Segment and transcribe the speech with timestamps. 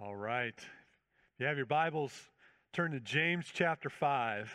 [0.00, 0.54] All right.
[0.56, 2.12] If you have your Bibles,
[2.72, 4.48] turn to James chapter 5.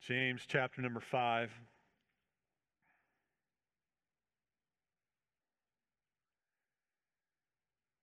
[0.00, 1.52] James chapter number 5.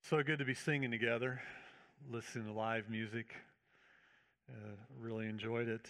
[0.03, 1.41] So good to be singing together,
[2.09, 3.35] listening to live music.
[4.49, 5.89] Uh, really enjoyed it.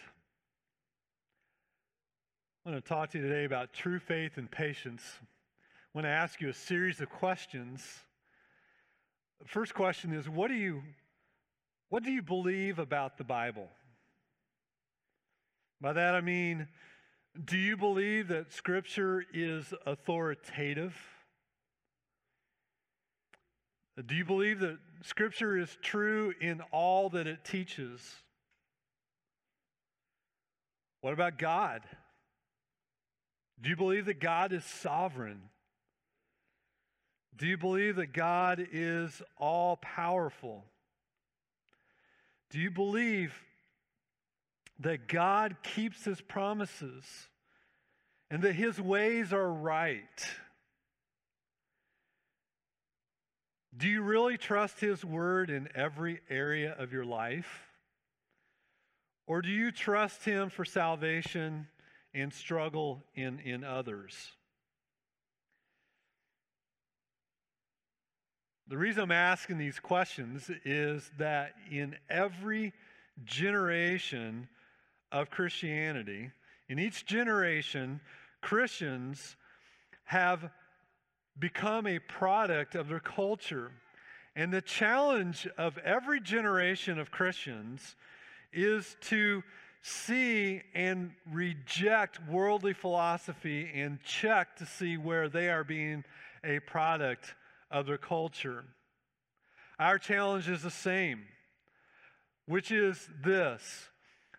[2.65, 5.03] I want to talk to you today about true faith and patience.
[5.21, 5.27] I
[5.93, 7.83] want to ask you a series of questions.
[9.45, 10.83] First question is what do you
[11.89, 13.67] what do you believe about the Bible?
[15.81, 16.67] By that I mean,
[17.43, 20.95] do you believe that Scripture is authoritative?
[24.05, 28.01] Do you believe that Scripture is true in all that it teaches?
[31.01, 31.81] What about God?
[33.59, 35.41] Do you believe that God is sovereign?
[37.35, 40.65] Do you believe that God is all powerful?
[42.49, 43.33] Do you believe
[44.79, 47.05] that God keeps his promises
[48.29, 50.27] and that his ways are right?
[53.75, 57.67] Do you really trust his word in every area of your life?
[59.27, 61.67] Or do you trust him for salvation
[62.13, 64.33] and struggle in, in others?
[68.71, 72.71] The reason I'm asking these questions is that in every
[73.25, 74.47] generation
[75.11, 76.31] of Christianity,
[76.69, 77.99] in each generation,
[78.39, 79.35] Christians
[80.05, 80.49] have
[81.37, 83.73] become a product of their culture.
[84.37, 87.97] And the challenge of every generation of Christians
[88.53, 89.43] is to
[89.81, 96.05] see and reject worldly philosophy and check to see where they are being
[96.45, 97.35] a product
[97.71, 98.63] of their culture.
[99.79, 101.23] Our challenge is the same,
[102.45, 103.89] which is this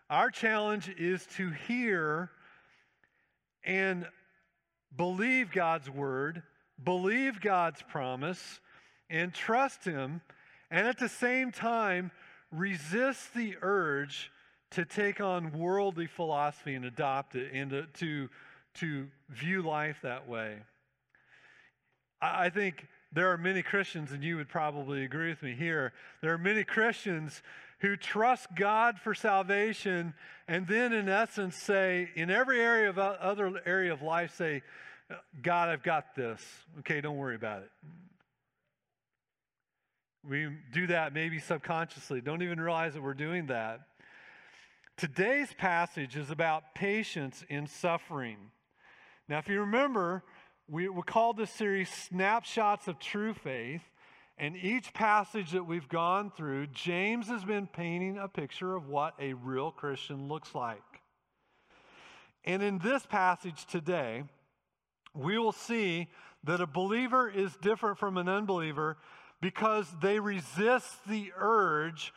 [0.09, 2.29] our challenge is to hear
[3.65, 4.05] and
[4.95, 6.43] believe God's word,
[6.83, 8.59] believe God's promise,
[9.09, 10.21] and trust Him,
[10.69, 12.11] and at the same time,
[12.51, 14.31] resist the urge
[14.71, 18.29] to take on worldly philosophy and adopt it and to, to,
[18.75, 20.57] to view life that way.
[22.21, 25.93] I, I think there are many Christians, and you would probably agree with me here,
[26.21, 27.41] there are many Christians
[27.79, 30.13] who trust God for salvation
[30.47, 34.61] and then in essence say, in every area of other area of life, say,
[35.41, 36.41] God, I've got this.
[36.79, 37.71] Okay, don't worry about it.
[40.27, 43.81] We do that maybe subconsciously, don't even realize that we're doing that.
[44.95, 48.37] Today's passage is about patience in suffering.
[49.27, 50.23] Now, if you remember,
[50.69, 53.81] we, we call this series Snapshots of True Faith.
[54.37, 59.13] And each passage that we've gone through, James has been painting a picture of what
[59.19, 60.81] a real Christian looks like.
[62.43, 64.23] And in this passage today,
[65.13, 66.07] we will see
[66.43, 68.97] that a believer is different from an unbeliever
[69.39, 72.11] because they resist the urge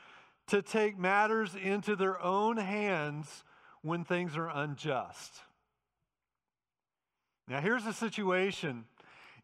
[0.48, 3.44] to take matters into their own hands
[3.82, 5.42] when things are unjust.
[7.48, 8.84] Now, here's the situation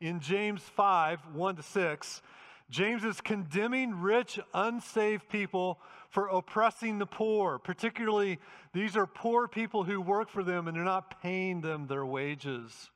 [0.01, 2.23] in James 5 1 to 6.
[2.69, 7.59] James is condemning rich, unsaved people for oppressing the poor.
[7.59, 8.41] Particularly,
[8.73, 12.91] these are poor people who work for them and they're not paying them their wages.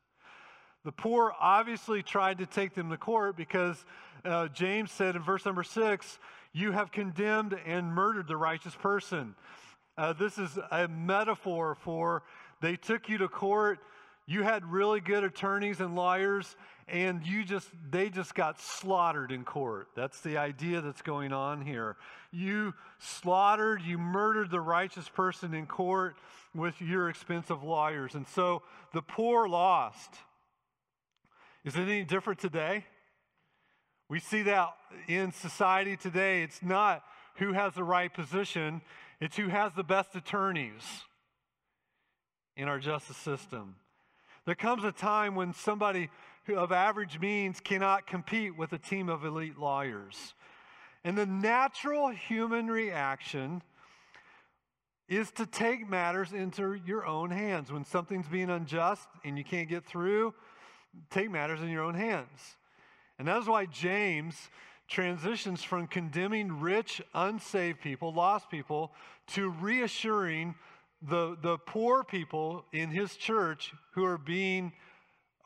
[0.85, 3.85] The poor obviously tried to take them to court because
[4.25, 6.19] uh, James said in verse number six,
[6.53, 9.37] You have condemned and murdered the righteous person.
[9.97, 12.23] Uh, this is a metaphor for
[12.61, 13.79] they took you to court
[14.27, 16.57] you had really good attorneys and lawyers,
[16.89, 19.89] and you just they just got slaughtered in court.
[19.95, 21.97] That's the idea that's going on here.
[22.33, 26.17] You slaughtered, you murdered the righteous person in court
[26.55, 28.15] with your expensive lawyers.
[28.15, 30.15] And so the poor lost.
[31.65, 32.85] Is it any different today?
[34.09, 34.75] We see that
[35.09, 36.43] in society today.
[36.43, 37.03] It's not
[37.37, 38.81] who has the right position,
[39.21, 40.83] it's who has the best attorneys
[42.57, 43.77] in our justice system.
[44.47, 46.09] There comes a time when somebody
[46.55, 50.35] of average means cannot compete with a team of elite lawyers.
[51.03, 53.63] And the natural human reaction
[55.09, 57.73] is to take matters into your own hands.
[57.73, 60.33] When something's being unjust and you can't get through,
[61.11, 62.57] take matters in your own hands.
[63.19, 64.37] And that is why James
[64.87, 68.93] transitions from condemning rich, unsaved people, lost people,
[69.29, 70.55] to reassuring
[71.03, 74.73] the, the poor people in his church who are being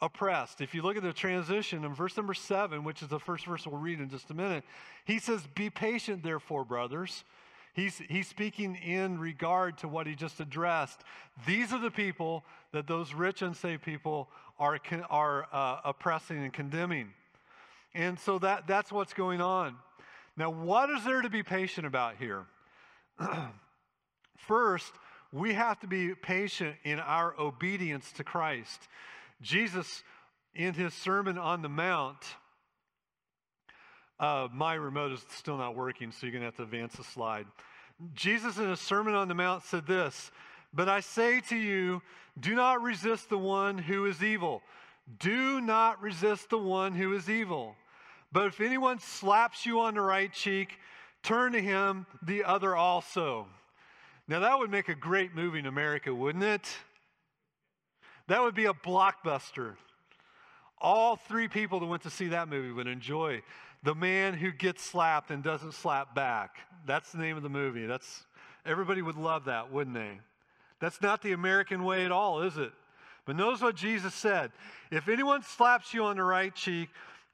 [0.01, 0.61] oppressed.
[0.61, 3.67] If you look at the transition in verse number seven, which is the first verse
[3.67, 4.65] we'll read in just a minute,
[5.05, 7.25] he says, Be patient, therefore, brothers.
[7.73, 11.03] He's, he's speaking in regard to what he just addressed.
[11.47, 16.53] These are the people that those rich, and unsaved people are, are uh, oppressing and
[16.53, 17.11] condemning.
[17.95, 19.77] And so that, that's what's going on.
[20.37, 22.47] Now, what is there to be patient about here?
[24.37, 24.93] First,
[25.33, 28.89] we have to be patient in our obedience to Christ.
[29.41, 30.03] Jesus,
[30.55, 32.19] in his Sermon on the Mount,
[34.19, 37.05] uh, my remote is still not working, so you're going to have to advance the
[37.05, 37.47] slide.
[38.15, 40.31] Jesus, in his Sermon on the Mount, said this
[40.75, 42.03] But I say to you,
[42.39, 44.63] do not resist the one who is evil.
[45.19, 47.77] Do not resist the one who is evil.
[48.33, 50.79] But if anyone slaps you on the right cheek,
[51.23, 53.47] turn to him the other also.
[54.31, 56.69] Now, that would make a great movie in America, wouldn't it?
[58.29, 59.75] That would be a blockbuster.
[60.79, 63.43] All three people that went to see that movie would enjoy
[63.83, 66.59] the man who gets slapped and doesn't slap back.
[66.87, 67.87] That's the name of the movie.
[67.87, 68.23] That's
[68.65, 70.21] everybody would love that, wouldn't they?
[70.79, 72.71] That's not the American way at all, is it?
[73.25, 74.53] But notice what Jesus said.
[74.93, 76.89] If anyone slaps you on the right cheek,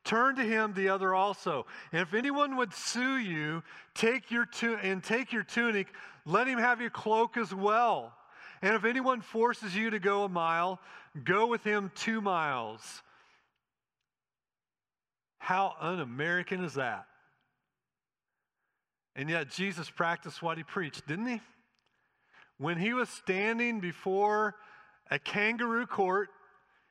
[0.06, 1.66] turn to him the other also.
[1.92, 3.62] And if anyone would sue you,
[3.94, 5.88] take your tu- and take your tunic,
[6.24, 8.14] let him have your cloak as well.
[8.62, 10.80] And if anyone forces you to go a mile,
[11.24, 13.02] go with him two miles.
[15.38, 17.06] How un American is that?
[19.14, 21.40] And yet, Jesus practiced what he preached, didn't he?
[22.58, 24.54] When he was standing before
[25.10, 26.28] a kangaroo court,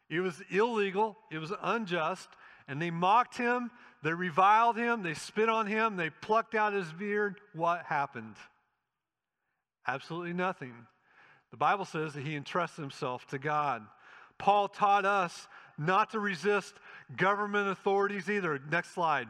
[0.09, 2.29] it was illegal, it was unjust,
[2.67, 3.71] and they mocked him,
[4.03, 7.39] they reviled him, they spit on him, they plucked out his beard.
[7.53, 8.35] What happened?
[9.87, 10.73] Absolutely nothing.
[11.51, 13.83] The Bible says that he entrusted himself to God.
[14.37, 15.47] Paul taught us
[15.77, 16.75] not to resist
[17.15, 18.59] government authorities either.
[18.69, 19.27] Next slide.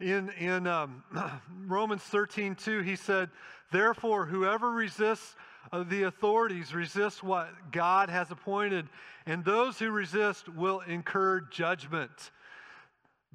[0.00, 1.02] In, in um,
[1.66, 3.30] Romans 13, 2, he said,
[3.72, 5.34] Therefore, whoever resists
[5.72, 8.88] uh, the authorities resists what God has appointed,
[9.26, 12.30] and those who resist will incur judgment.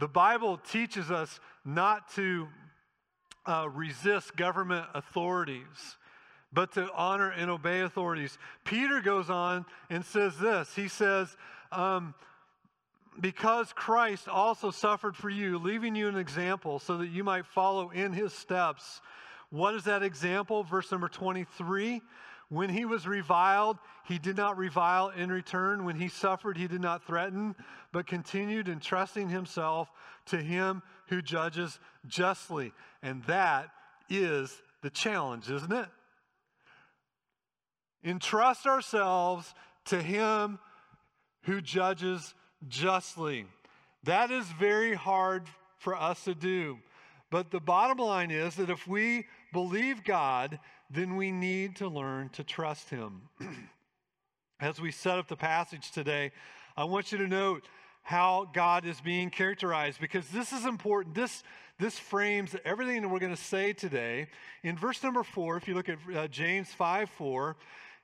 [0.01, 2.47] The Bible teaches us not to
[3.45, 5.67] uh, resist government authorities
[6.51, 8.37] but to honor and obey authorities.
[8.65, 11.37] Peter goes on and says this He says,
[11.71, 12.15] um,
[13.19, 17.91] Because Christ also suffered for you, leaving you an example so that you might follow
[17.91, 19.01] in his steps.
[19.51, 20.63] What is that example?
[20.63, 22.01] Verse number 23.
[22.51, 25.85] When he was reviled, he did not revile in return.
[25.85, 27.55] When he suffered, he did not threaten,
[27.91, 29.89] but continued entrusting himself
[30.27, 32.73] to him who judges justly.
[33.01, 33.69] And that
[34.09, 35.87] is the challenge, isn't it?
[38.03, 39.53] entrust ourselves
[39.85, 40.59] to Him
[41.43, 42.33] who judges
[42.67, 43.45] justly.
[44.03, 45.43] That is very hard
[45.77, 46.79] for us to do.
[47.29, 50.59] But the bottom line is that if we believe God,
[50.89, 53.21] then we need to learn to trust Him.
[54.59, 56.31] As we set up the passage today,
[56.77, 57.67] I want you to note
[58.03, 61.15] how God is being characterized because this is important.
[61.15, 61.43] This,
[61.79, 64.27] this frames everything that we're going to say today.
[64.63, 67.55] In verse number four, if you look at uh, James 5 4,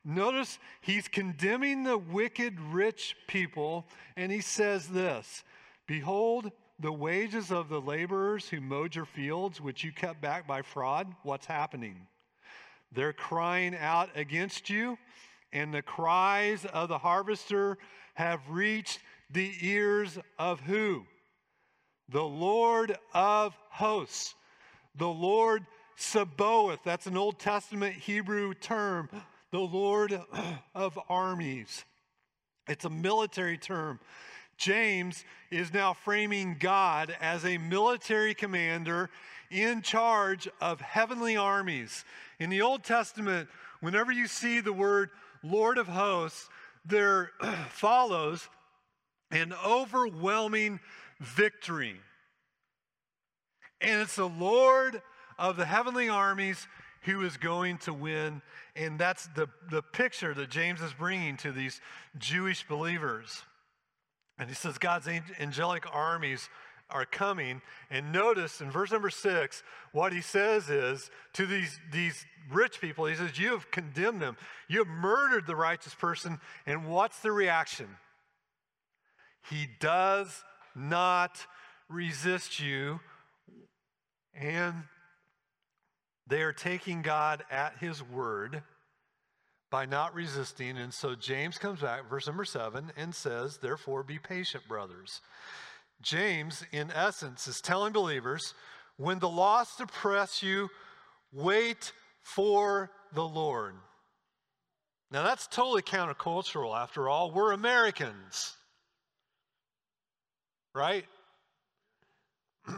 [0.09, 3.85] Notice he's condemning the wicked rich people,
[4.15, 5.43] and he says this
[5.85, 10.61] Behold, the wages of the laborers who mowed your fields, which you kept back by
[10.61, 12.07] fraud, what's happening?
[12.91, 14.97] They're crying out against you,
[15.51, 17.77] and the cries of the harvester
[18.13, 18.99] have reached
[19.31, 21.05] the ears of who?
[22.09, 24.35] The Lord of hosts,
[24.95, 25.65] the Lord
[25.95, 26.79] Sabaoth.
[26.85, 29.09] That's an Old Testament Hebrew term
[29.51, 30.19] the Lord
[30.75, 31.85] of armies.
[32.67, 33.99] It's a military term.
[34.57, 39.09] James is now framing God as a military commander
[39.49, 42.03] in charge of heavenly armies.
[42.39, 43.49] In the Old Testament,
[43.79, 45.09] whenever you see the word
[45.43, 46.49] Lord of hosts,
[46.85, 47.31] there
[47.69, 48.49] follows
[49.31, 50.79] an overwhelming
[51.19, 51.99] victory.
[53.81, 55.01] And it's the Lord
[55.37, 56.67] of the heavenly armies
[57.03, 58.41] who is going to win.
[58.75, 61.79] And that's the, the picture that James is bringing to these
[62.17, 63.43] Jewish believers.
[64.39, 65.07] And he says God's
[65.39, 66.49] angelic armies
[66.89, 67.61] are coming.
[67.89, 73.05] And notice in verse number six, what he says is to these, these rich people,
[73.05, 74.37] he says, You have condemned them.
[74.67, 76.39] You have murdered the righteous person.
[76.65, 77.87] And what's the reaction?
[79.49, 80.43] He does
[80.75, 81.45] not
[81.89, 82.99] resist you.
[84.33, 84.83] And
[86.27, 88.61] they are taking God at his word,
[89.69, 90.77] by not resisting.
[90.77, 95.21] And so James comes back, verse number seven, and says, Therefore, be patient, brothers.
[96.01, 98.53] James, in essence, is telling believers
[98.97, 100.69] when the lost oppress you,
[101.31, 103.75] wait for the Lord.
[105.11, 107.31] Now, that's totally countercultural, after all.
[107.31, 108.55] We're Americans,
[110.75, 111.05] right?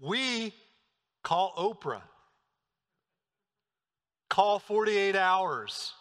[0.00, 0.54] we
[1.22, 2.02] call Oprah,
[4.38, 5.94] call 48 Hours,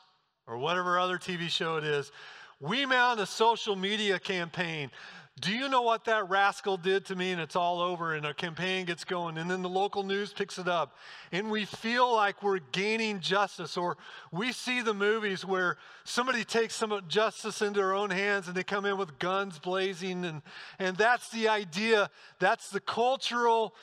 [0.45, 2.11] or whatever other TV show it is.
[2.59, 4.91] We mount a social media campaign
[5.39, 7.31] do you know what that rascal did to me?
[7.31, 10.57] And it's all over, and a campaign gets going, and then the local news picks
[10.57, 10.97] it up.
[11.31, 13.97] And we feel like we're gaining justice, or
[14.31, 18.63] we see the movies where somebody takes some justice into their own hands and they
[18.63, 20.25] come in with guns blazing.
[20.25, 20.41] And,
[20.79, 23.75] and that's the idea, that's the cultural.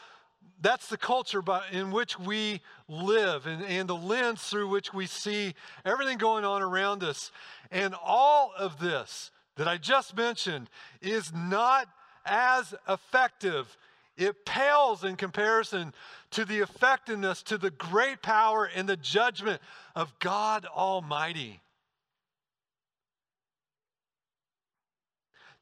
[0.60, 5.06] That's the culture by, in which we live and, and the lens through which we
[5.06, 7.30] see everything going on around us.
[7.70, 10.70] And all of this that I just mentioned
[11.02, 11.86] is not
[12.24, 13.76] as effective.
[14.16, 15.92] It pales in comparison
[16.30, 19.60] to the effectiveness, to the great power and the judgment
[19.94, 21.60] of God Almighty.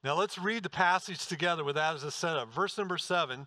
[0.05, 2.53] Now let's read the passage together with that as a setup.
[2.53, 3.47] Verse number seven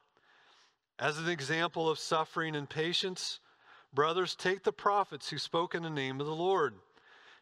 [0.99, 3.39] As an example of suffering and patience,
[3.93, 6.75] brothers, take the prophets who spoke in the name of the Lord.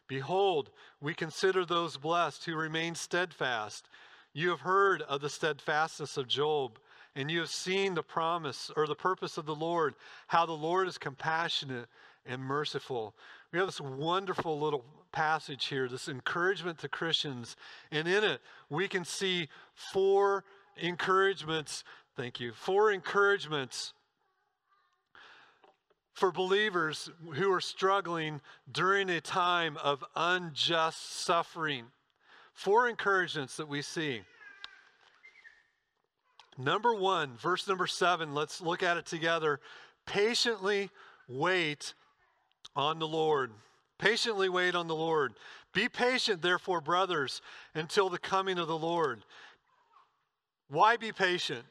[0.08, 3.88] Behold, we consider those blessed who remain steadfast.
[4.32, 6.78] You have heard of the steadfastness of Job,
[7.14, 9.94] and you have seen the promise or the purpose of the Lord,
[10.28, 11.86] how the Lord is compassionate
[12.26, 13.14] and merciful.
[13.52, 17.56] We have this wonderful little passage here, this encouragement to Christians.
[17.90, 20.44] And in it, we can see four
[20.76, 21.84] encouragements.
[22.20, 22.52] Thank you.
[22.52, 23.94] Four encouragements
[26.12, 31.86] for believers who are struggling during a time of unjust suffering.
[32.52, 34.20] Four encouragements that we see.
[36.58, 39.58] Number one, verse number seven, let's look at it together.
[40.04, 40.90] Patiently
[41.26, 41.94] wait
[42.76, 43.50] on the Lord.
[43.96, 45.32] Patiently wait on the Lord.
[45.72, 47.40] Be patient, therefore, brothers,
[47.74, 49.22] until the coming of the Lord.
[50.68, 51.64] Why be patient?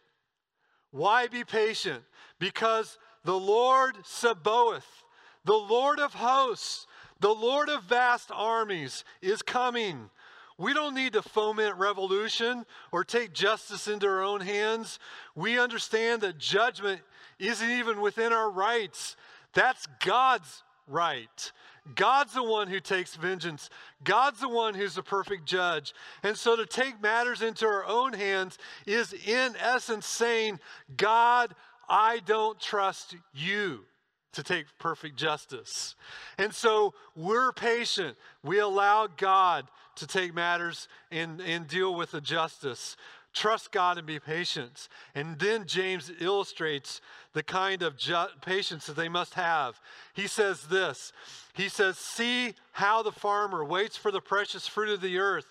[0.91, 2.03] Why be patient?
[2.39, 5.03] Because the Lord Sabaoth,
[5.45, 6.87] the Lord of hosts,
[7.19, 10.09] the Lord of vast armies is coming.
[10.57, 14.99] We don't need to foment revolution or take justice into our own hands.
[15.35, 17.01] We understand that judgment
[17.39, 19.15] isn't even within our rights.
[19.53, 21.51] That's God's right.
[21.95, 23.69] God's the one who takes vengeance.
[24.03, 25.93] God's the one who's the perfect judge.
[26.23, 30.59] And so to take matters into our own hands is, in essence, saying,
[30.95, 31.55] God,
[31.87, 33.85] I don't trust you
[34.33, 35.95] to take perfect justice.
[36.37, 38.15] And so we're patient.
[38.43, 42.95] We allow God to take matters and, and deal with the justice.
[43.39, 44.89] Trust God and be patient.
[45.15, 46.99] And then James illustrates
[47.31, 49.79] the kind of ju- patience that they must have.
[50.13, 51.13] He says this
[51.53, 55.45] He says, See how the farmer waits for the precious fruit of the earth,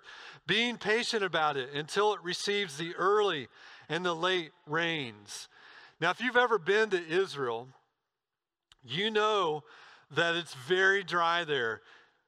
[0.46, 3.48] being patient about it until it receives the early
[3.88, 5.48] and the late rains.
[5.98, 7.68] Now, if you've ever been to Israel,
[8.84, 9.64] you know
[10.10, 11.80] that it's very dry there.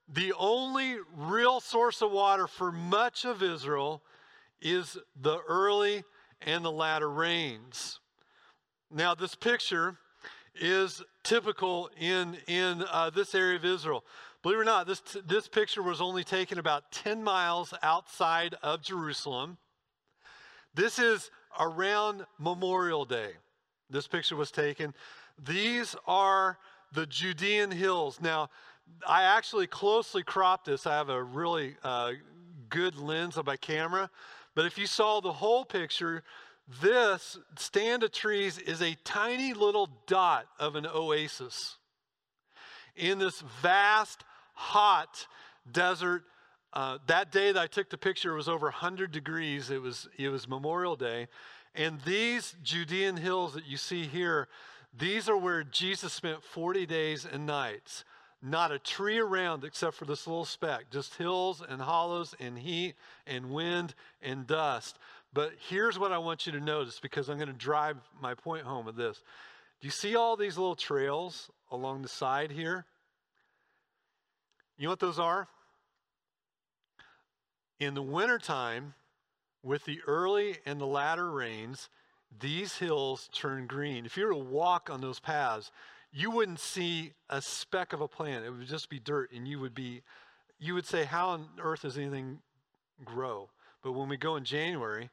[0.09, 4.01] The only real source of water for much of Israel
[4.61, 6.05] is the early
[6.43, 8.01] and the latter rains.
[8.91, 9.97] Now, this picture
[10.55, 14.05] is typical in, in uh, this area of Israel.
[14.43, 18.83] Believe it or not, this, this picture was only taken about 10 miles outside of
[18.83, 19.59] Jerusalem.
[20.75, 23.33] This is around Memorial Day
[23.91, 24.95] this picture was taken.
[25.45, 26.59] These are
[26.93, 28.21] the Judean hills.
[28.21, 28.49] Now,
[29.07, 30.87] I actually closely cropped this.
[30.87, 32.13] I have a really uh,
[32.69, 34.11] good lens on my camera.
[34.55, 36.23] But if you saw the whole picture,
[36.83, 41.77] this stand of trees is a tiny little dot of an oasis
[42.97, 45.27] in this vast, hot
[45.71, 46.25] desert.
[46.73, 49.71] Uh, that day that I took the picture, was over 100 degrees.
[49.71, 51.29] It was, it was Memorial Day.
[51.75, 54.49] And these Judean hills that you see here,
[54.97, 58.05] these are where Jesus spent 40 days and nights.
[58.43, 62.95] Not a tree around except for this little speck, just hills and hollows and heat
[63.27, 64.99] and wind and dust.
[65.33, 68.65] But here's what I want you to notice because I'm going to drive my point
[68.65, 69.23] home with this.
[69.81, 72.85] Do you see all these little trails along the side here?
[74.77, 75.49] You know what those are?
[77.79, 78.95] In the wintertime,
[79.63, 81.89] with the early and the latter rains,
[82.41, 84.07] these hills turn green.
[84.07, 85.71] If you were to walk on those paths,
[86.13, 88.45] you wouldn't see a speck of a plant.
[88.45, 90.03] It would just be dirt, and you would be,
[90.59, 92.41] you would say, "How on earth does anything
[93.05, 93.51] grow?"
[93.83, 95.11] But when we go in January,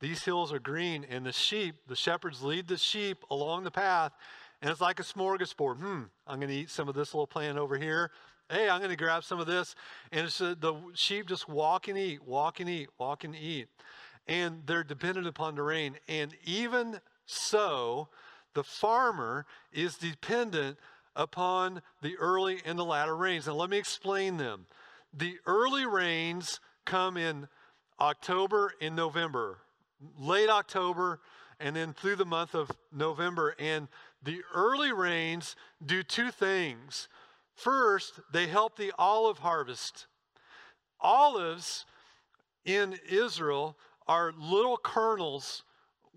[0.00, 4.12] these hills are green, and the sheep, the shepherds lead the sheep along the path,
[4.62, 5.78] and it's like a smorgasbord.
[5.78, 8.12] Hmm, I'm going to eat some of this little plant over here.
[8.48, 9.74] Hey, I'm going to grab some of this.
[10.12, 13.68] And it's uh, the sheep just walk and eat, walk and eat, walk and eat.
[14.28, 15.96] And they're dependent upon the rain.
[16.06, 18.08] And even so,
[18.54, 20.78] the farmer is dependent
[21.14, 23.48] upon the early and the latter rains.
[23.48, 24.66] And let me explain them.
[25.12, 27.48] The early rains come in
[28.00, 29.58] October and November,
[30.18, 31.20] late October,
[31.60, 33.54] and then through the month of November.
[33.58, 33.88] And
[34.22, 35.54] the early rains
[35.84, 37.08] do two things.
[37.54, 40.06] First, they help the olive harvest.
[41.00, 41.84] Olives
[42.64, 43.76] in Israel
[44.08, 45.62] are little kernels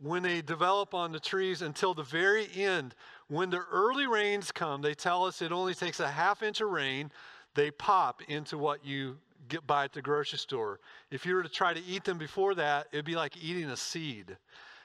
[0.02, 2.96] when they develop on the trees until the very end.
[3.28, 6.70] When the early rains come, they tell us it only takes a half inch of
[6.70, 7.12] rain.
[7.54, 10.80] They pop into what you get by at the grocery store.
[11.12, 13.78] If you were to try to eat them before that, it'd be like eating a
[13.78, 14.38] seed.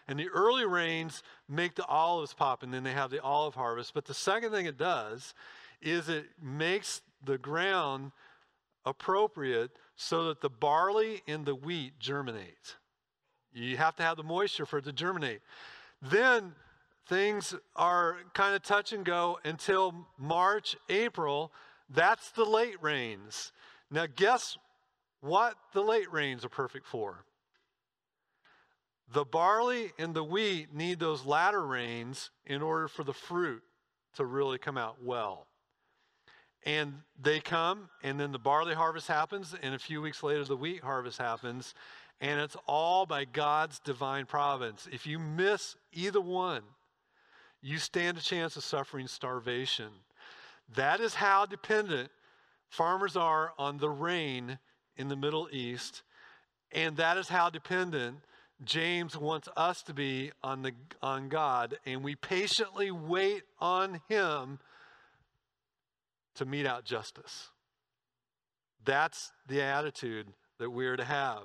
[0.07, 3.95] And the early rains make the olives pop, and then they have the olive harvest.
[3.95, 5.35] But the second thing it does
[5.81, 8.13] is it makes the ground
[8.85, 12.77] appropriate so that the barley and the wheat germinate.
[13.53, 15.41] You have to have the moisture for it to germinate.
[16.03, 16.53] Then
[17.09, 21.53] things are kind of touch and go until March, April.
[21.89, 23.53] That's the late rains.
[23.91, 24.57] Now, guess
[25.21, 27.25] what the late rains are perfect for?
[29.13, 33.63] The barley and the wheat need those latter rains in order for the fruit
[34.15, 35.47] to really come out well.
[36.65, 40.57] And they come, and then the barley harvest happens, and a few weeks later, the
[40.57, 41.75] wheat harvest happens,
[42.21, 44.89] and it's all by God's divine providence.
[44.93, 46.63] If you miss either one,
[47.63, 49.89] you stand a chance of suffering starvation.
[50.75, 52.11] That is how dependent
[52.69, 54.59] farmers are on the rain
[54.97, 56.03] in the Middle East,
[56.73, 58.19] and that is how dependent
[58.65, 64.59] James wants us to be on, the, on God, and we patiently wait on Him
[66.35, 67.49] to mete out justice.
[68.85, 70.27] That's the attitude
[70.59, 71.45] that we're to have.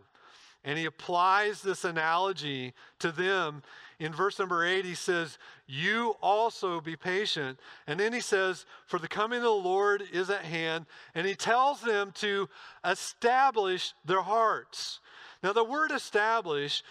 [0.65, 3.61] And he applies this analogy to them.
[3.99, 7.59] In verse number eight, he says, You also be patient.
[7.87, 10.87] And then he says, For the coming of the Lord is at hand.
[11.13, 12.49] And he tells them to
[12.83, 14.99] establish their hearts.
[15.43, 16.83] Now, the word establish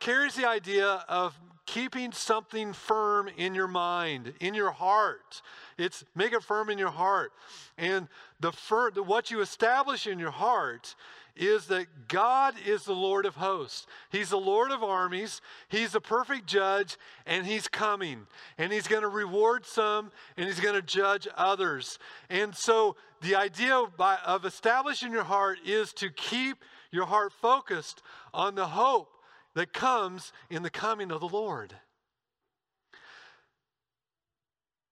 [0.00, 5.42] carries the idea of keeping something firm in your mind, in your heart.
[5.76, 7.32] It's make it firm in your heart.
[7.76, 8.08] And
[8.40, 10.94] the fir- what you establish in your heart
[11.36, 13.86] is that God is the Lord of hosts.
[14.10, 15.40] He's the Lord of armies.
[15.68, 16.96] He's the perfect judge,
[17.26, 18.26] and He's coming.
[18.58, 21.98] And He's going to reward some, and He's going to judge others.
[22.30, 26.58] And so, the idea of, by, of establishing your heart is to keep
[26.90, 28.02] your heart focused
[28.34, 29.10] on the hope
[29.54, 31.74] that comes in the coming of the Lord.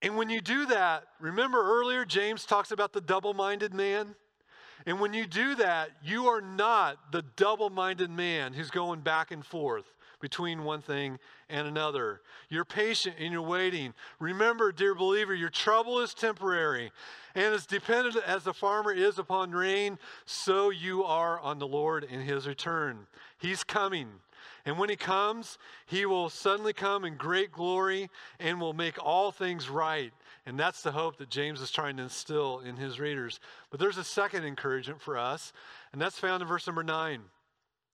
[0.04, 4.14] And when you do that, remember earlier James talks about the double minded man?
[4.86, 9.30] And when you do that, you are not the double minded man who's going back
[9.30, 9.84] and forth
[10.20, 11.18] between one thing
[11.48, 12.20] and another.
[12.48, 13.94] You're patient and you're waiting.
[14.18, 16.92] Remember, dear believer, your trouble is temporary.
[17.34, 22.04] And as dependent as the farmer is upon rain, so you are on the Lord
[22.04, 23.06] in his return.
[23.38, 24.08] He's coming.
[24.64, 28.08] And when he comes, he will suddenly come in great glory
[28.40, 30.12] and will make all things right.
[30.46, 33.40] And that's the hope that James is trying to instill in his readers.
[33.70, 35.52] But there's a second encouragement for us,
[35.92, 37.22] and that's found in verse number nine.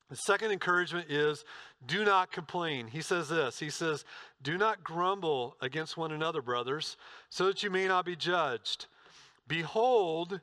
[0.08, 1.44] The second encouragement is
[1.86, 2.88] do not complain.
[2.88, 4.04] He says this He says,
[4.42, 6.96] Do not grumble against one another, brothers,
[7.28, 8.86] so that you may not be judged.
[9.46, 10.40] Behold,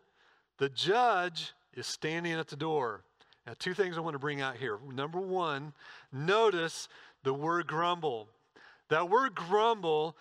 [0.57, 3.03] the judge is standing at the door.
[3.45, 4.77] Now, two things I want to bring out here.
[4.93, 5.73] Number one,
[6.11, 6.89] notice
[7.23, 8.27] the word grumble.
[8.89, 10.15] That word grumble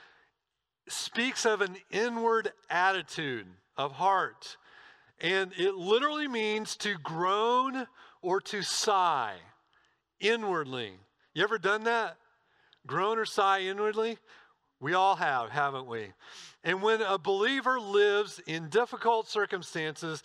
[0.89, 3.47] speaks of an inward attitude
[3.77, 4.57] of heart.
[5.21, 7.87] And it literally means to groan
[8.23, 9.37] or to sigh
[10.21, 10.93] inwardly.
[11.35, 12.17] You ever done that?
[12.87, 14.19] Groan or sigh inwardly?
[14.79, 16.13] We all have, haven't we?
[16.63, 20.23] And when a believer lives in difficult circumstances,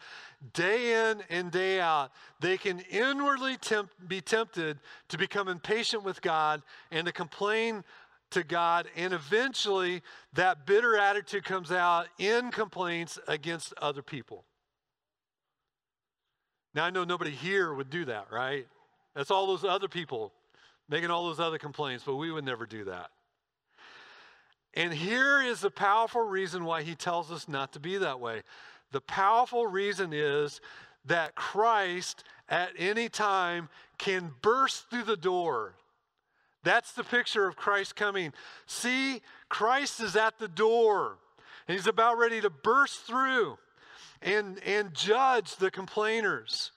[0.54, 3.58] day in and day out, they can inwardly
[4.08, 7.84] be tempted to become impatient with God and to complain
[8.32, 8.88] to God.
[8.96, 10.02] And eventually,
[10.34, 14.46] that bitter attitude comes out in complaints against other people.
[16.74, 18.68] Now, I know nobody here would do that, right?
[19.16, 20.32] That's all those other people
[20.90, 23.10] making all those other complaints, but we would never do that.
[24.74, 28.44] And here is the powerful reason why he tells us not to be that way.
[28.92, 30.62] The powerful reason is
[31.06, 35.76] that Christ at any time can burst through the door.
[36.64, 38.34] That's the picture of Christ coming.
[38.66, 41.18] See, Christ is at the door,
[41.68, 43.58] and he's about ready to burst through
[44.22, 46.72] and, and judge the complainers.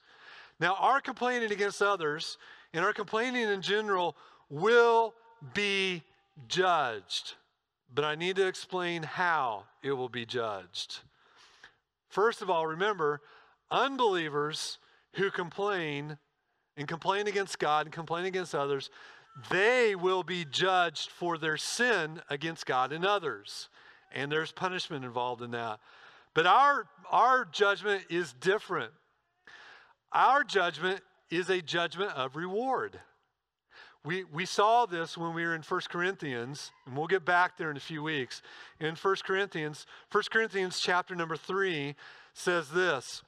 [0.60, 2.38] Now, our complaining against others
[2.72, 4.16] and our complaining in general
[4.48, 5.14] will
[5.52, 6.02] be
[6.48, 7.34] judged.
[7.94, 11.00] But I need to explain how it will be judged.
[12.08, 13.20] First of all, remember,
[13.70, 14.78] unbelievers
[15.14, 16.18] who complain
[16.76, 18.90] and complain against God and complain against others,
[19.50, 23.68] they will be judged for their sin against God and others.
[24.12, 25.80] And there's punishment involved in that.
[26.34, 28.92] But our, our judgment is different.
[30.12, 33.00] Our judgment is a judgment of reward.
[34.04, 37.70] We, we saw this when we were in 1 Corinthians, and we'll get back there
[37.70, 38.42] in a few weeks.
[38.78, 41.94] In 1 Corinthians, 1 Corinthians chapter number 3
[42.34, 43.22] says this,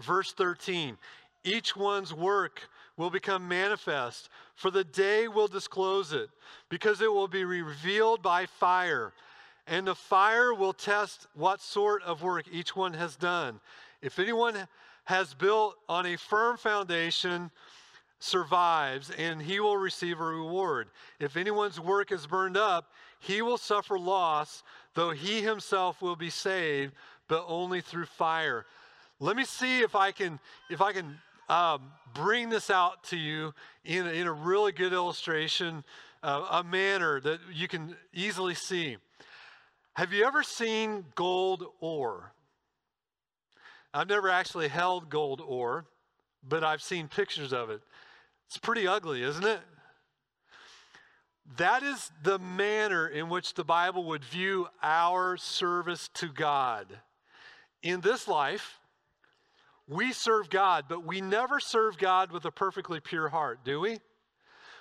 [0.00, 0.96] verse 13,
[1.44, 6.30] each one's work will become manifest, for the day will disclose it,
[6.68, 9.12] because it will be revealed by fire.
[9.66, 13.60] And the fire will test what sort of work each one has done.
[14.02, 14.56] If anyone
[15.04, 17.50] has built on a firm foundation,
[18.20, 20.88] survives, and he will receive a reward.
[21.18, 24.62] If anyone's work is burned up, he will suffer loss,
[24.94, 26.92] though he himself will be saved,
[27.28, 28.66] but only through fire.
[29.18, 30.38] Let me see if I can
[30.70, 31.18] if I can
[31.50, 33.52] um, bring this out to you
[33.84, 35.82] in, in a really good illustration,
[36.22, 38.96] uh, a manner that you can easily see.
[39.94, 42.32] Have you ever seen gold ore?
[43.92, 45.86] I've never actually held gold ore,
[46.48, 47.80] but I've seen pictures of it.
[48.46, 49.60] It's pretty ugly, isn't it?
[51.56, 56.86] That is the manner in which the Bible would view our service to God.
[57.82, 58.79] In this life,
[59.90, 63.98] we serve God, but we never serve God with a perfectly pure heart, do we?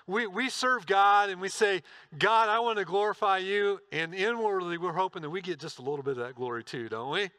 [0.05, 1.81] We, we serve God and we say,
[2.17, 3.79] God, I want to glorify you.
[3.91, 6.89] And inwardly, we're hoping that we get just a little bit of that glory too,
[6.89, 7.29] don't we?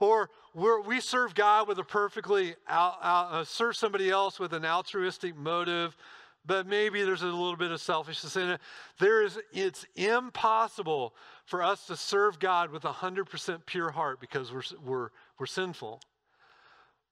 [0.00, 5.96] Or we serve God with a perfectly, uh, serve somebody else with an altruistic motive,
[6.44, 8.60] but maybe there's a little bit of selfishness in it.
[8.98, 11.14] There is, it's impossible
[11.46, 16.00] for us to serve God with a 100% pure heart because we're, we're, we're sinful.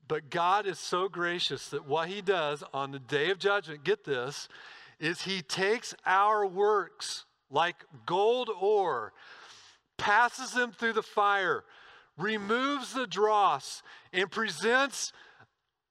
[0.09, 4.05] But God is so gracious that what He does on the day of judgment, get
[4.05, 4.49] this,
[5.01, 9.13] is He takes our works like gold ore,
[9.97, 11.65] passes them through the fire,
[12.17, 15.13] removes the dross, and presents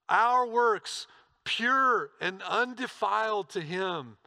[0.10, 1.08] our works
[1.44, 4.18] pure and undefiled to Him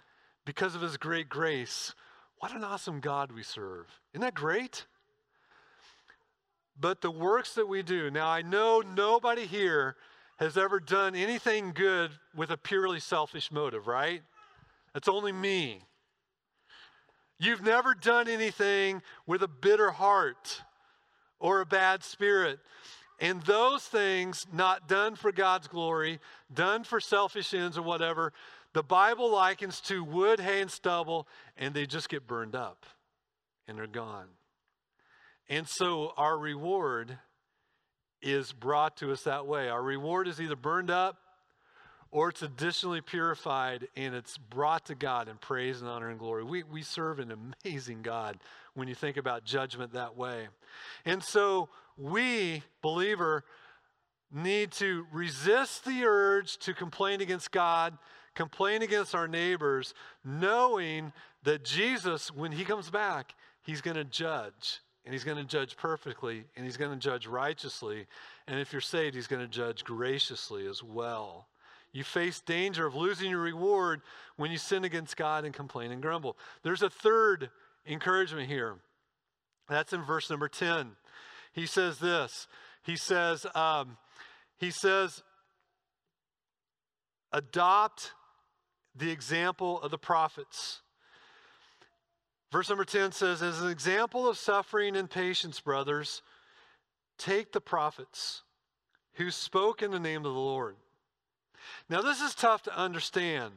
[0.45, 1.95] because of His great grace.
[2.39, 3.87] What an awesome God we serve.
[4.13, 4.87] Isn't that great?
[6.81, 9.97] But the works that we do, now I know nobody here
[10.39, 14.23] has ever done anything good with a purely selfish motive, right?
[14.95, 15.83] That's only me.
[17.41, 20.63] You've never done anything with a bitter heart
[21.41, 22.61] or a bad spirit.
[23.21, 26.21] And those things, not done for God's glory,
[26.53, 28.33] done for selfish ends or whatever,
[28.73, 32.87] the Bible likens to wood, hay, and stubble, and they just get burned up
[33.67, 34.29] and they're gone.
[35.49, 37.19] And so our reward
[38.21, 39.69] is brought to us that way.
[39.69, 41.17] Our reward is either burned up
[42.11, 46.43] or it's additionally purified and it's brought to God in praise and honor and glory.
[46.43, 47.33] We, we serve an
[47.65, 48.39] amazing God
[48.75, 50.49] when you think about judgment that way.
[51.05, 53.45] And so we, believer,
[54.33, 57.97] need to resist the urge to complain against God,
[58.35, 61.13] complain against our neighbors, knowing
[61.45, 64.81] that Jesus, when he comes back, he's going to judge.
[65.09, 68.07] And he's going to judge perfectly, and he's going to judge righteously.
[68.47, 71.47] And if you're saved, he's going to judge graciously as well.
[71.93, 74.03] You face danger of losing your reward
[74.37, 76.37] when you sin against God and complain and grumble.
[76.63, 77.49] There's a third
[77.87, 78.75] encouragement here.
[79.67, 80.91] That's in verse number 10.
[81.55, 82.47] He says this.
[82.83, 83.97] He says, um,
[84.59, 85.23] he says,
[87.33, 88.13] adopt
[88.95, 90.83] the example of the prophets.
[92.51, 96.23] Verse number 10 says, As an example of suffering and patience, brothers,
[97.19, 98.43] take the prophets
[99.15, 100.77] who spoke in the name of the Lord.
[101.91, 103.53] Now, this is tough to understand.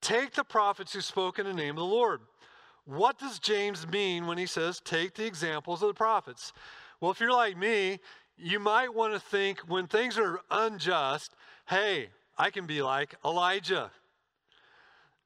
[0.00, 2.20] Take the prophets who spoke in the name of the Lord.
[2.86, 6.52] What does James mean when he says, take the examples of the prophets?
[7.00, 8.00] Well, if you're like me,
[8.36, 11.34] you might want to think when things are unjust,
[11.68, 12.08] hey,
[12.38, 13.90] I can be like Elijah.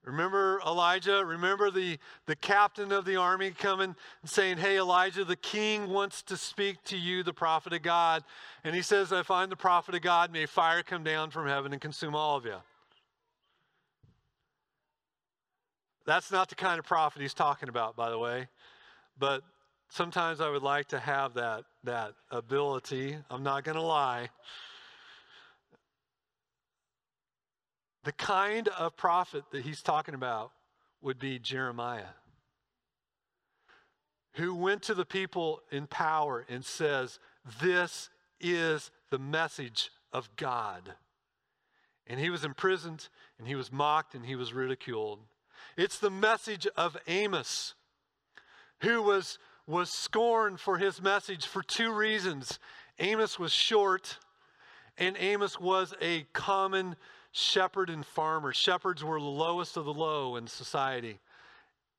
[0.05, 1.25] Remember Elijah?
[1.25, 6.23] Remember the, the captain of the army coming and saying, Hey, Elijah, the king wants
[6.25, 8.23] to speak to you, the prophet of God.
[8.65, 11.73] And he says, If I'm the prophet of God, may fire come down from heaven
[11.73, 12.57] and consume all of you.
[16.07, 18.49] That's not the kind of prophet he's talking about, by the way.
[19.19, 19.43] But
[19.89, 23.17] sometimes I would like to have that, that ability.
[23.31, 24.29] I'm not going to lie.
[28.05, 30.53] The kind of prophet that he's talking about
[31.01, 32.13] would be Jeremiah,
[34.33, 37.19] who went to the people in power and says,
[37.63, 40.95] This is the message of God.
[42.07, 45.21] And he was imprisoned, and he was mocked, and he was ridiculed.
[45.79, 47.75] It's the message of Amos,
[48.81, 52.59] who was, was scorned for his message for two reasons.
[52.99, 54.19] Amos was short,
[54.99, 56.97] and Amos was a common
[57.35, 58.53] shepherd and farmer.
[58.53, 61.19] Shepherds were the lowest of the low in society.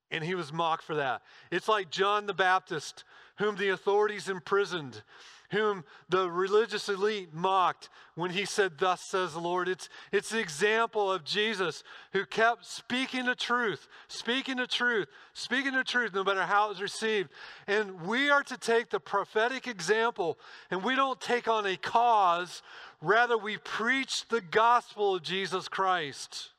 [0.09, 1.21] And he was mocked for that.
[1.51, 3.03] It's like John the Baptist,
[3.37, 5.03] whom the authorities imprisoned,
[5.51, 9.67] whom the religious elite mocked when he said, Thus says the Lord.
[9.67, 15.73] It's, it's the example of Jesus who kept speaking the truth, speaking the truth, speaking
[15.73, 17.29] the truth, no matter how it was received.
[17.67, 20.39] And we are to take the prophetic example,
[20.71, 22.61] and we don't take on a cause,
[23.07, 26.49] rather, we preach the gospel of Jesus Christ.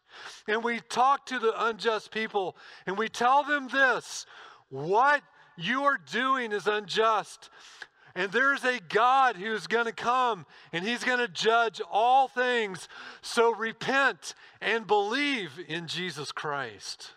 [0.49, 2.57] And we talk to the unjust people,
[2.87, 4.25] and we tell them this
[4.69, 5.23] what
[5.57, 7.51] you are doing is unjust.
[8.15, 12.89] And there's a God who's going to come and he's going to judge all things.
[13.21, 17.13] So repent and believe in Jesus Christ.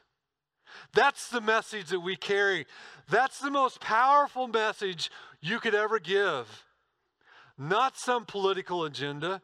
[0.94, 2.66] That's the message that we carry.
[3.10, 6.66] That's the most powerful message you could ever give.
[7.60, 9.42] Not some political agenda,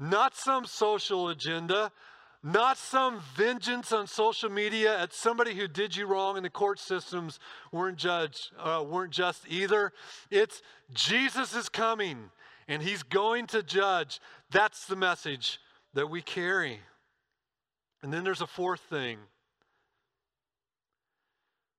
[0.00, 1.92] not some social agenda,
[2.42, 6.78] not some vengeance on social media at somebody who did you wrong and the court
[6.78, 7.38] systems
[7.72, 9.92] weren't judged uh, weren't just either.
[10.30, 10.62] It's
[10.94, 12.30] jesus is coming
[12.68, 14.20] and he's going to judge.
[14.50, 15.58] That's the message
[15.94, 16.80] that we carry.
[18.02, 19.18] And then there's a fourth thing.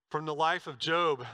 [0.10, 1.26] From the life of job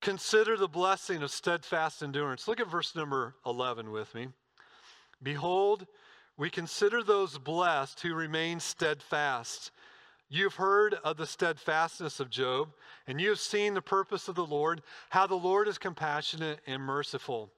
[0.00, 4.28] consider the blessing of steadfast endurance look at verse number 11 with me
[5.22, 5.86] behold
[6.38, 9.72] we consider those blessed who remain steadfast.
[10.30, 12.68] You've heard of the steadfastness of Job,
[13.08, 16.80] and you have seen the purpose of the Lord, how the Lord is compassionate and
[16.80, 17.50] merciful.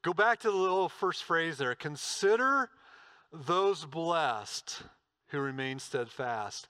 [0.00, 1.74] Go back to the little first phrase there.
[1.74, 2.70] Consider
[3.34, 4.82] those blessed
[5.28, 6.68] who remain steadfast.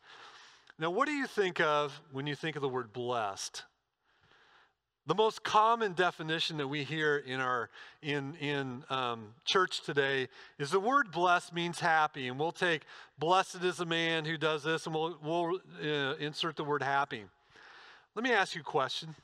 [0.81, 3.63] Now, what do you think of when you think of the word blessed?
[5.05, 7.71] The most common definition that we hear in our
[8.03, 10.29] in in um, church today
[10.61, 12.83] is the word "blessed" means happy, and we'll take
[13.19, 17.25] "blessed is a man who does this," and we'll we'll uh, insert the word "happy."
[18.15, 19.17] Let me ask you a question: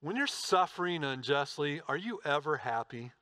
[0.00, 3.12] When you're suffering unjustly, are you ever happy?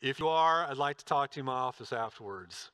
[0.00, 2.70] If you are, I'd like to talk to you in my office afterwards.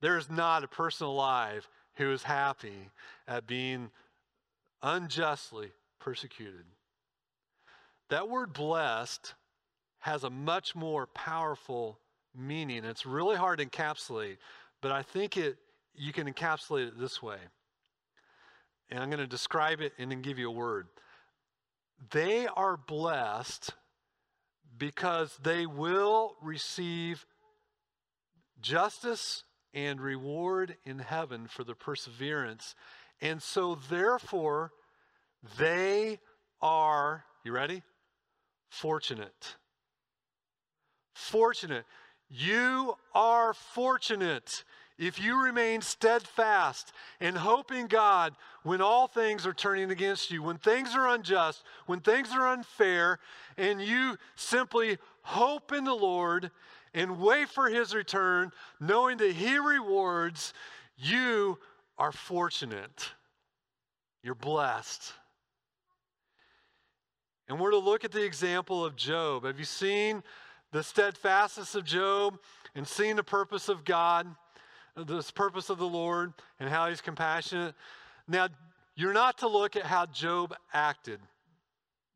[0.00, 2.88] There is not a person alive who is happy
[3.28, 3.90] at being
[4.82, 6.64] unjustly persecuted.
[8.10, 9.34] That word blessed
[10.00, 11.98] has a much more powerful
[12.36, 12.84] meaning.
[12.84, 14.38] It's really hard to encapsulate,
[14.80, 15.56] but I think it
[15.94, 17.36] you can encapsulate it this way.
[18.90, 20.88] And I'm going to describe it and then give you a word.
[22.10, 23.70] They are blessed
[24.76, 27.26] because they will receive
[28.60, 32.74] justice and reward in heaven for their perseverance.
[33.20, 34.72] And so, therefore,
[35.58, 36.18] they
[36.60, 37.82] are, you ready?
[38.70, 39.56] Fortunate.
[41.14, 41.84] Fortunate.
[42.28, 44.64] You are fortunate
[44.98, 50.42] if you remain steadfast and hope in God when all things are turning against you,
[50.42, 53.18] when things are unjust, when things are unfair,
[53.56, 56.50] and you simply hope in the Lord
[56.94, 60.54] and wait for his return, knowing that he rewards,
[60.96, 61.58] you
[61.98, 63.12] are fortunate.
[64.22, 65.12] You're blessed.
[67.48, 69.44] And we're to look at the example of Job.
[69.44, 70.22] Have you seen
[70.70, 72.38] the steadfastness of Job
[72.74, 74.26] and seen the purpose of God,
[74.96, 77.74] the purpose of the Lord, and how he's compassionate?
[78.28, 78.48] Now,
[78.94, 81.20] you're not to look at how Job acted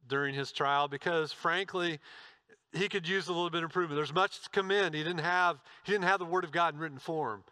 [0.09, 1.99] during his trial because, frankly,
[2.73, 3.97] he could use a little bit of improvement.
[3.97, 4.95] There's much to commend.
[4.95, 7.45] He didn't have he didn't have the Word of God in written form,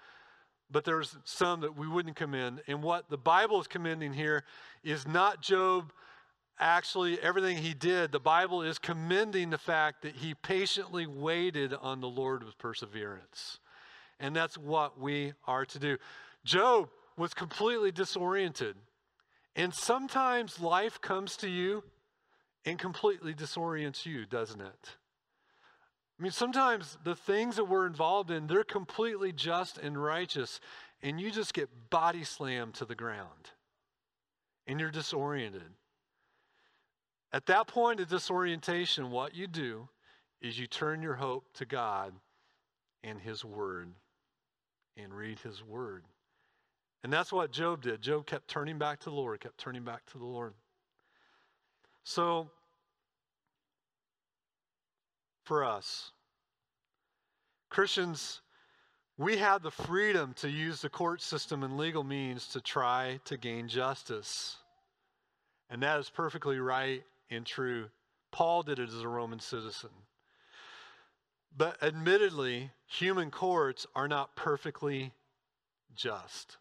[0.70, 2.62] but there's some that we wouldn't commend.
[2.66, 4.44] And what the Bible is commending here
[4.82, 5.92] is not Job
[6.58, 8.12] actually everything he did.
[8.12, 13.58] The Bible is commending the fact that he patiently waited on the Lord with perseverance,
[14.20, 15.98] and that's what we are to do.
[16.44, 18.76] Job was completely disoriented,
[19.56, 21.84] and sometimes life comes to you
[22.64, 24.96] and completely disorients you, doesn't it?
[26.18, 30.60] I mean, sometimes the things that we're involved in, they're completely just and righteous,
[31.02, 33.50] and you just get body slammed to the ground
[34.66, 35.62] and you're disoriented.
[37.34, 39.88] At that point of disorientation, what you do
[40.40, 42.12] is you turn your hope to God
[43.02, 43.88] and His Word
[44.96, 46.04] and read His Word.
[47.02, 48.00] And that's what Job did.
[48.00, 50.54] Job kept turning back to the Lord, kept turning back to the Lord.
[52.04, 52.48] So,
[55.42, 56.12] for us,
[57.68, 58.42] Christians,
[59.18, 63.36] we have the freedom to use the court system and legal means to try to
[63.36, 64.58] gain justice.
[65.68, 67.86] And that is perfectly right and true.
[68.30, 69.90] Paul did it as a Roman citizen.
[71.56, 75.12] But admittedly, human courts are not perfectly
[75.94, 76.56] just.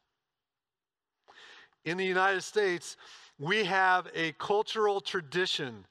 [1.84, 2.96] In the United States,
[3.40, 5.86] we have a cultural tradition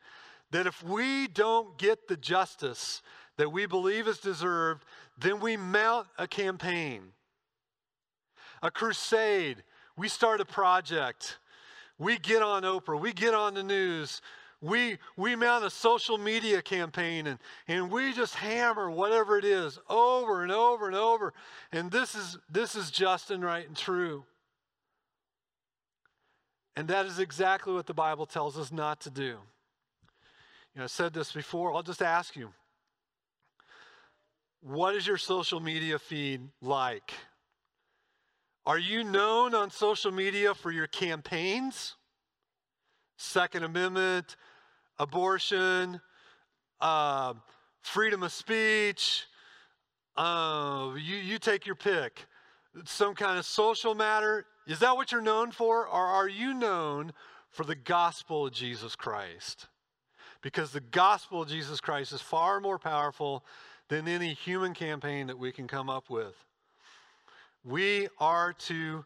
[0.52, 3.02] that if we don't get the justice
[3.36, 4.84] that we believe is deserved,
[5.18, 7.02] then we mount a campaign,
[8.62, 9.64] a crusade.
[9.96, 11.38] We start a project.
[11.98, 13.00] We get on Oprah.
[13.00, 14.20] We get on the news.
[14.62, 19.78] We, we mount a social media campaign and, and we just hammer whatever it is
[19.90, 21.34] over and over and over.
[21.72, 24.24] And this is, this is just and right and true.
[26.76, 29.36] And that is exactly what the Bible tells us not to do.
[30.74, 31.74] You know, I said this before.
[31.74, 32.52] I'll just ask you
[34.60, 37.12] what is your social media feed like?
[38.64, 41.96] Are you known on social media for your campaigns?
[43.16, 44.36] Second Amendment,
[44.98, 46.00] abortion,
[46.80, 47.34] uh,
[47.80, 49.26] freedom of speech.
[50.16, 52.26] Uh, you, you take your pick.
[52.84, 54.46] Some kind of social matter.
[54.66, 55.86] Is that what you're known for?
[55.86, 57.12] Or are you known
[57.50, 59.68] for the gospel of Jesus Christ?
[60.40, 63.44] Because the gospel of Jesus Christ is far more powerful
[63.88, 66.34] than any human campaign that we can come up with.
[67.64, 69.04] We are to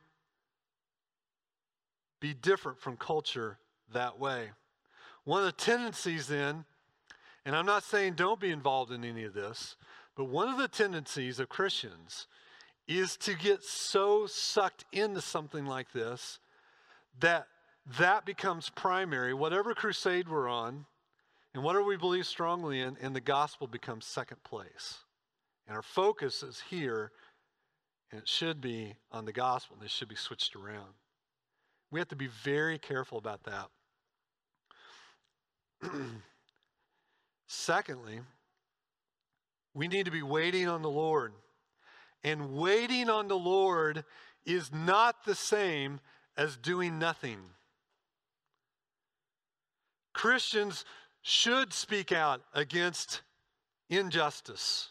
[2.20, 3.58] be different from culture
[3.92, 4.50] that way.
[5.26, 6.64] One of the tendencies, then,
[7.44, 9.74] and I'm not saying don't be involved in any of this,
[10.16, 12.28] but one of the tendencies of Christians
[12.86, 16.38] is to get so sucked into something like this
[17.18, 17.48] that
[17.98, 19.34] that becomes primary.
[19.34, 20.86] Whatever crusade we're on,
[21.54, 24.98] and whatever we believe strongly in, and the gospel becomes second place.
[25.66, 27.10] And our focus is here,
[28.12, 30.94] and it should be on the gospel, and this should be switched around.
[31.90, 33.70] We have to be very careful about that.
[37.46, 38.20] Secondly,
[39.74, 41.32] we need to be waiting on the Lord.
[42.24, 44.04] And waiting on the Lord
[44.44, 46.00] is not the same
[46.36, 47.38] as doing nothing.
[50.12, 50.84] Christians
[51.22, 53.22] should speak out against
[53.90, 54.88] injustice.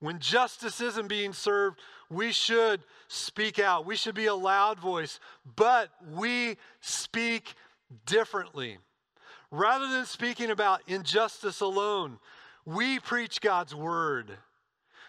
[0.00, 3.86] When justice isn't being served, we should speak out.
[3.86, 5.18] We should be a loud voice,
[5.56, 7.54] but we speak
[8.04, 8.78] differently.
[9.50, 12.18] Rather than speaking about injustice alone,
[12.64, 14.36] we preach God's word.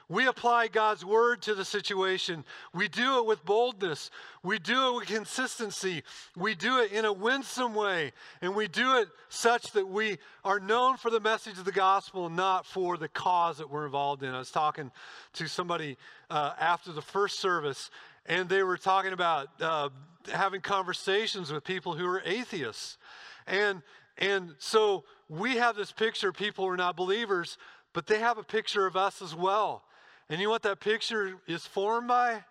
[0.09, 2.45] We apply God's word to the situation.
[2.73, 4.09] We do it with boldness.
[4.41, 6.03] We do it with consistency.
[6.37, 8.13] We do it in a winsome way.
[8.41, 12.29] And we do it such that we are known for the message of the gospel,
[12.29, 14.33] not for the cause that we're involved in.
[14.33, 14.91] I was talking
[15.33, 15.97] to somebody
[16.29, 17.91] uh, after the first service,
[18.25, 19.89] and they were talking about uh,
[20.31, 22.97] having conversations with people who are atheists.
[23.45, 23.81] And,
[24.17, 27.57] and so we have this picture people are not believers,
[27.93, 29.83] but they have a picture of us as well.
[30.29, 32.43] And you know what that picture is formed by?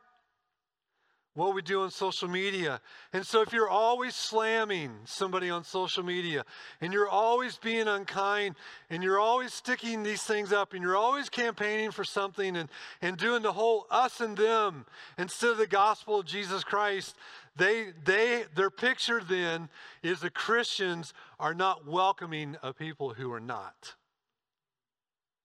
[1.35, 2.81] What we do on social media.
[3.12, 6.47] And so if you're always slamming somebody on social media
[6.81, 8.55] and you're always being unkind
[8.89, 12.71] and you're always sticking these things up and you're always campaigning for something and,
[13.03, 14.87] and doing the whole us and them
[15.19, 17.17] instead of the gospel of Jesus Christ,
[17.57, 19.69] they, they, their picture then
[20.03, 23.95] is the Christians are not welcoming of people who are not.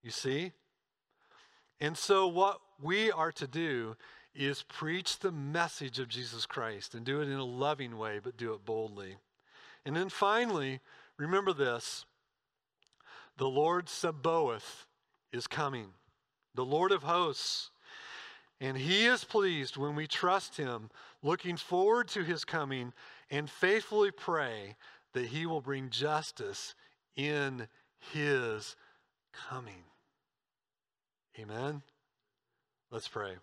[0.03, 0.51] You see?
[1.79, 3.95] And so, what we are to do
[4.33, 8.37] is preach the message of Jesus Christ and do it in a loving way, but
[8.37, 9.17] do it boldly.
[9.85, 10.79] And then finally,
[11.17, 12.05] remember this
[13.37, 14.85] the Lord Sabaoth
[15.31, 15.87] is coming,
[16.55, 17.71] the Lord of hosts.
[18.59, 20.91] And he is pleased when we trust him,
[21.23, 22.93] looking forward to his coming,
[23.29, 24.75] and faithfully pray
[25.13, 26.75] that he will bring justice
[27.15, 27.67] in
[28.13, 28.75] his
[29.49, 29.83] coming.
[31.39, 31.81] Amen.
[32.91, 33.35] Let's pray.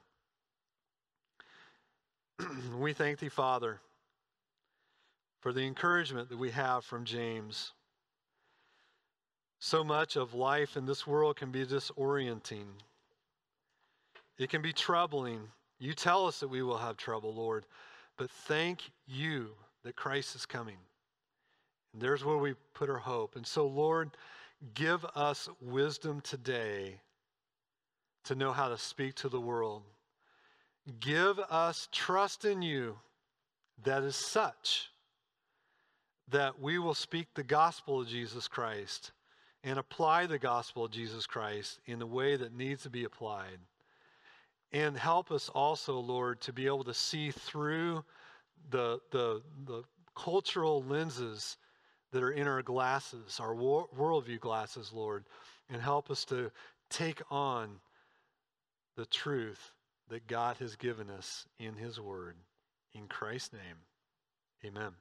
[2.78, 3.80] we thank thee, Father,
[5.40, 7.72] for the encouragement that we have from James.
[9.60, 12.66] So much of life in this world can be disorienting.
[14.38, 15.40] It can be troubling.
[15.78, 17.64] You tell us that we will have trouble, Lord,
[18.16, 19.50] but thank you
[19.84, 20.76] that Christ is coming.
[21.92, 23.36] And there's where we put our hope.
[23.36, 24.10] And so, Lord,
[24.74, 27.00] give us wisdom today
[28.24, 29.82] to know how to speak to the world.
[31.00, 32.98] Give us trust in you
[33.84, 34.90] that is such
[36.30, 39.12] that we will speak the gospel of Jesus Christ
[39.64, 43.58] and apply the gospel of Jesus Christ in the way that needs to be applied.
[44.72, 48.04] And help us also, Lord, to be able to see through
[48.70, 49.82] the, the, the
[50.14, 51.56] cultural lenses
[52.12, 55.24] that are in our glasses, our worldview glasses, Lord,
[55.70, 56.50] and help us to
[56.90, 57.80] take on
[58.96, 59.72] the truth
[60.08, 62.36] that God has given us in His Word.
[62.94, 63.76] In Christ's name,
[64.64, 64.92] amen.